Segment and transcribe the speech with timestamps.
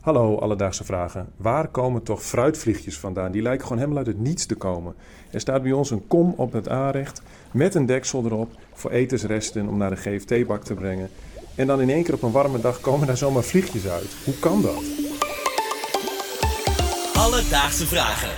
[0.00, 1.28] Hallo Alledaagse Vragen.
[1.36, 3.32] Waar komen toch fruitvliegjes vandaan?
[3.32, 4.94] Die lijken gewoon helemaal uit het niets te komen.
[5.30, 9.68] Er staat bij ons een kom op het aanrecht met een deksel erop voor etensresten
[9.68, 11.10] om naar de GFT-bak te brengen.
[11.54, 14.16] En dan in één keer op een warme dag komen daar zomaar vliegjes uit.
[14.24, 14.82] Hoe kan dat?
[17.14, 18.34] Alledaagse Vragen.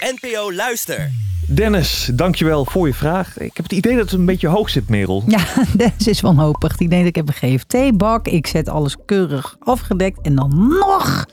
[0.00, 1.10] NPO Luister.
[1.54, 3.38] Dennis, dankjewel voor je vraag.
[3.38, 5.22] Ik heb het idee dat het een beetje hoog zit, Merel.
[5.26, 5.44] Ja,
[5.76, 6.76] Dennis is wanhopig.
[6.76, 8.26] Die denkt, ik heb een GFT-bak.
[8.26, 10.18] Ik zet alles keurig afgedekt.
[10.22, 11.26] En dan nog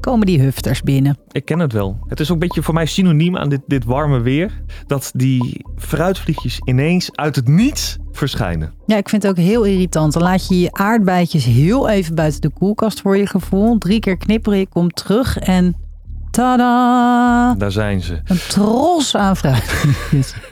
[0.00, 1.18] komen die hufters binnen.
[1.30, 1.98] Ik ken het wel.
[2.08, 4.62] Het is ook een beetje voor mij synoniem aan dit, dit warme weer.
[4.86, 8.72] Dat die fruitvliegjes ineens uit het niets verschijnen.
[8.86, 10.12] Ja, ik vind het ook heel irritant.
[10.12, 13.78] Dan laat je je aardbeidjes heel even buiten de koelkast voor je gevoel.
[13.78, 15.76] Drie keer knipperen, je komt terug en
[16.34, 17.54] tada!
[17.58, 18.20] Daar zijn ze.
[18.24, 20.34] Een tros aan fruitvliegjes.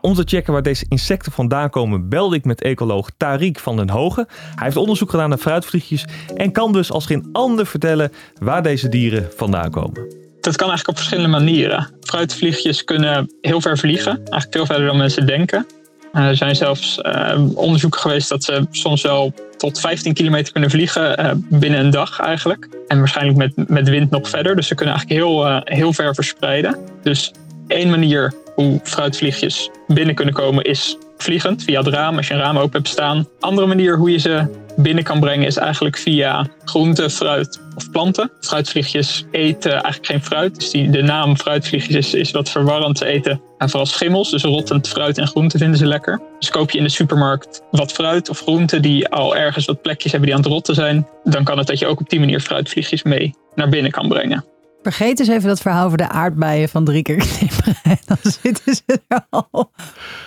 [0.00, 3.90] Om te checken waar deze insecten vandaan komen, belde ik met ecoloog Tariq van den
[3.90, 4.26] Hogen.
[4.54, 8.88] Hij heeft onderzoek gedaan naar fruitvliegjes en kan dus als geen ander vertellen waar deze
[8.88, 10.22] dieren vandaan komen.
[10.40, 11.90] Dat kan eigenlijk op verschillende manieren.
[12.00, 15.66] Fruitvliegjes kunnen heel ver vliegen, eigenlijk veel verder dan mensen denken.
[16.12, 19.32] Eh, Er zijn zelfs eh, onderzoeken geweest dat ze soms wel
[19.64, 22.68] tot 15 kilometer kunnen vliegen eh, binnen een dag eigenlijk.
[22.88, 24.56] En waarschijnlijk met, met wind nog verder.
[24.56, 26.78] Dus ze kunnen eigenlijk heel, eh, heel ver verspreiden.
[27.02, 27.32] Dus
[27.66, 32.40] één manier hoe fruitvliegjes binnen kunnen komen is vliegend via het raam als je een
[32.40, 33.28] raam open hebt staan.
[33.40, 34.46] Andere manier hoe je ze
[34.76, 38.30] binnen kan brengen is eigenlijk via groente, fruit of planten.
[38.40, 40.54] Fruitvliegjes eten eigenlijk geen fruit.
[40.54, 42.98] Dus die, de naam fruitvliegjes is, wat verwarrend.
[42.98, 46.20] Ze eten en vooral schimmels, dus rottend fruit en groente vinden ze lekker.
[46.38, 50.12] Dus koop je in de supermarkt wat fruit of groente die al ergens wat plekjes
[50.12, 51.06] hebben die aan het rotten zijn.
[51.24, 54.44] Dan kan het dat je ook op die manier fruitvliegjes mee naar binnen kan brengen.
[54.82, 57.98] Vergeet eens even dat verhaal over de aardbeien van drie keer knipperen.
[58.06, 59.70] Dan zitten ze er al.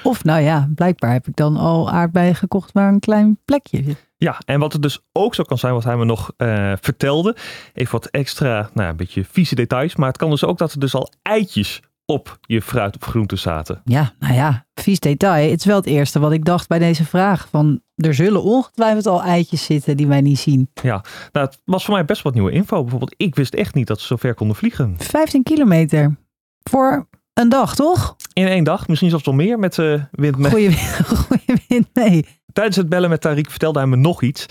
[0.04, 4.07] Of nou ja, blijkbaar heb ik dan al aardbeien gekocht waar een klein plekje zit.
[4.18, 7.36] Ja, en wat het dus ook zo kan zijn, wat hij me nog eh, vertelde.
[7.74, 9.96] Even wat extra, nou, een beetje vieze details.
[9.96, 13.36] Maar het kan dus ook dat er dus al eitjes op je fruit of groente
[13.36, 13.82] zaten.
[13.84, 15.50] Ja, nou ja, vies detail.
[15.50, 17.48] Het is wel het eerste wat ik dacht bij deze vraag.
[17.52, 20.70] Van, er zullen ongetwijfeld al eitjes zitten die wij niet zien.
[20.82, 22.82] Ja, nou, het was voor mij best wat nieuwe info.
[22.82, 24.96] Bijvoorbeeld, ik wist echt niet dat ze zo ver konden vliegen.
[24.98, 26.18] 15 kilometer
[26.64, 28.16] voor een dag, toch?
[28.34, 30.52] In één dag, misschien zelfs wel meer met uh, wind mee.
[30.52, 30.78] Goeie,
[31.28, 32.26] goeie wind mee.
[32.54, 34.46] Tijdens het bellen met Tariq vertelde hij me nog iets.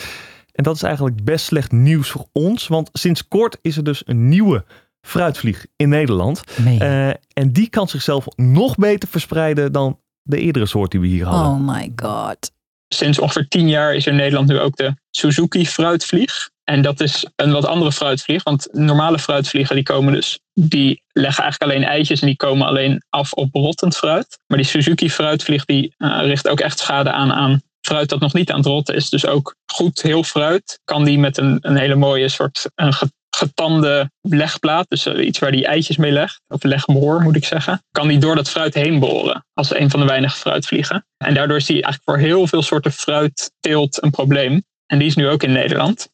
[0.52, 2.68] En dat is eigenlijk best slecht nieuws voor ons.
[2.68, 4.64] Want sinds kort is er dus een nieuwe
[5.00, 6.42] fruitvlieg in Nederland.
[6.56, 6.80] Nee.
[6.80, 11.26] Uh, en die kan zichzelf nog beter verspreiden dan de eerdere soort die we hier
[11.26, 11.52] hadden.
[11.52, 12.52] Oh my god.
[12.88, 16.50] Sinds ongeveer tien jaar is er in Nederland nu ook de Suzuki fruitvlieg.
[16.64, 18.42] En dat is een wat andere fruitvlieg.
[18.42, 23.02] Want normale fruitvliegen die komen dus, die leggen eigenlijk alleen eitjes en die komen alleen
[23.10, 24.38] af op rottend fruit.
[24.46, 28.32] Maar die Suzuki fruitvlieg die uh, richt ook echt schade aan aan fruit dat nog
[28.32, 29.08] niet aan het rotten is.
[29.08, 32.92] Dus ook goed heel fruit kan die met een, een hele mooie soort een
[33.36, 38.08] getande legplaat, dus iets waar die eitjes mee legt, of legboor moet ik zeggen, kan
[38.08, 41.06] die door dat fruit heen boren als een van de weinige fruitvliegen.
[41.16, 44.64] En daardoor is die eigenlijk voor heel veel soorten fruitteelt een probleem.
[44.86, 46.08] En die is nu ook in Nederland.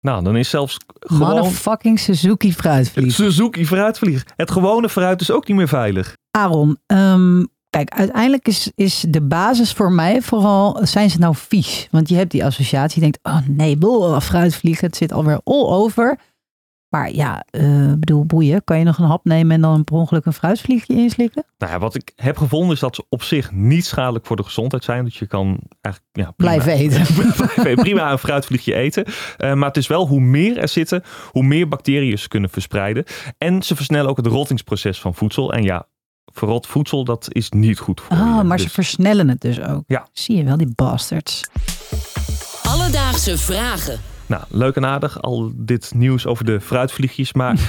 [0.00, 1.34] Nou, dan is zelfs gewoon...
[1.34, 3.12] Motherfucking Suzuki fruitvlieg.
[3.12, 4.24] Suzuki fruitvlieg.
[4.36, 6.16] Het gewone fruit is ook niet meer veilig.
[6.30, 7.48] Aaron, um,
[7.84, 11.88] kijk, uiteindelijk is, is de basis voor mij vooral, zijn ze nou vies?
[11.90, 15.66] Want je hebt die associatie, je denkt, oh nee, bol, fruitvliegen, het zit alweer all
[15.66, 16.18] over.
[16.88, 20.24] Maar ja, uh, bedoel, boeien, kan je nog een hap nemen en dan per ongeluk
[20.24, 21.44] een fruitvliegje inslikken?
[21.58, 24.42] Nou ja, wat ik heb gevonden is dat ze op zich niet schadelijk voor de
[24.42, 25.04] gezondheid zijn.
[25.04, 27.74] Dat je kan eigenlijk ja, prima, blijven eten.
[27.74, 29.04] prima een fruitvliegje eten.
[29.06, 33.04] Uh, maar het is wel hoe meer er zitten, hoe meer bacteriën ze kunnen verspreiden.
[33.38, 35.52] En ze versnellen ook het rottingsproces van voedsel.
[35.52, 35.86] En ja,
[36.38, 38.42] verrot voedsel, dat is niet goed voor oh, je.
[38.42, 38.66] maar dus...
[38.66, 39.82] ze versnellen het dus ook.
[39.86, 40.08] Ja.
[40.12, 41.44] Zie je wel, die bastards.
[42.62, 44.00] Alledaagse vragen.
[44.26, 47.32] Nou, leuk en aardig, al dit nieuws over de fruitvliegjes.
[47.32, 47.58] Maar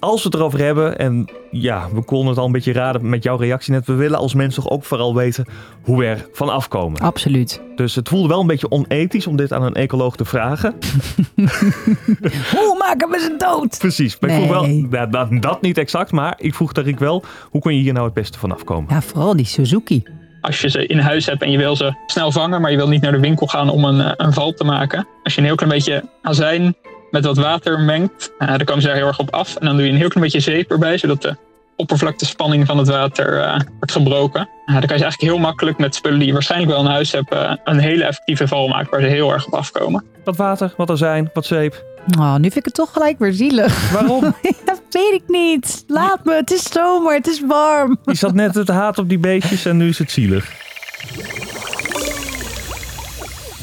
[0.00, 3.22] als we het erover hebben, en ja, we konden het al een beetje raden met
[3.22, 3.86] jouw reactie net.
[3.86, 5.46] We willen als mensen toch ook vooral weten
[5.82, 7.00] hoe we er van afkomen.
[7.00, 7.60] Absoluut.
[7.76, 10.74] Dus het voelde wel een beetje onethisch om dit aan een ecoloog te vragen.
[12.56, 13.78] hoe maken we ze dood?
[13.78, 14.16] Precies.
[14.20, 14.38] Maar nee.
[14.38, 17.74] ik vroeg wel, dat, dat, dat niet exact, maar ik vroeg Tariq wel, hoe kun
[17.74, 18.94] je hier nou het beste van afkomen?
[18.94, 20.02] Ja, vooral die Suzuki.
[20.40, 22.88] Als je ze in huis hebt en je wil ze snel vangen, maar je wil
[22.88, 25.06] niet naar de winkel gaan om een, een val te maken.
[25.22, 26.74] Als je een heel klein beetje azijn
[27.10, 29.56] met wat water mengt, uh, dan komen ze daar heel erg op af.
[29.56, 31.36] En dan doe je een heel klein beetje zeep erbij, zodat de
[31.76, 34.40] oppervlaktespanning van het water uh, wordt gebroken.
[34.40, 37.12] Uh, dan kan je eigenlijk heel makkelijk met spullen die je waarschijnlijk wel in huis
[37.12, 40.04] hebt, uh, een hele effectieve val maken waar ze heel erg op afkomen.
[40.24, 41.84] Wat water, wat azijn, wat zeep.
[42.18, 43.90] Oh, nu vind ik het toch gelijk weer zielig.
[43.92, 44.20] Waarom?
[44.64, 45.84] dat weet ik niet.
[45.86, 47.98] Laat me, het is zomer, het is warm.
[48.04, 50.52] Je zat net het haat op die beestjes en nu is het zielig.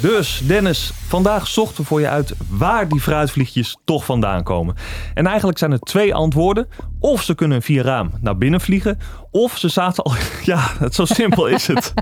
[0.06, 4.76] Dus Dennis, vandaag zochten we voor je uit waar die fruitvliegjes toch vandaan komen.
[5.14, 6.68] En eigenlijk zijn er twee antwoorden.
[7.00, 9.00] Of ze kunnen via raam naar binnen vliegen,
[9.32, 10.14] of ze zaten al...
[10.44, 11.94] Ja, het zo simpel is het.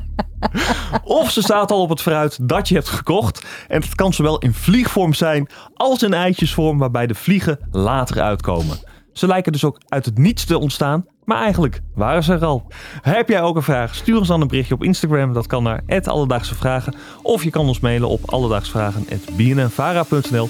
[1.03, 3.45] Of ze zaten al op het fruit dat je hebt gekocht.
[3.67, 8.79] En het kan zowel in vliegvorm zijn als in eitjesvorm waarbij de vliegen later uitkomen.
[9.13, 12.67] Ze lijken dus ook uit het niets te ontstaan, maar eigenlijk waren ze er al.
[13.01, 13.95] Heb jij ook een vraag?
[13.95, 15.33] Stuur ons dan een berichtje op Instagram.
[15.33, 16.95] Dat kan naar Alledaagse Vragen.
[17.21, 20.49] Of je kan ons mailen op alledaagsvragen.bnnvara.nl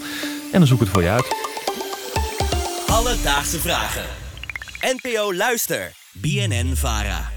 [0.51, 1.27] en dan zoek ik het voor je uit.
[2.87, 4.05] Alledaagse Vragen.
[4.81, 5.91] NPO Luister.
[6.13, 7.32] BNN Vara.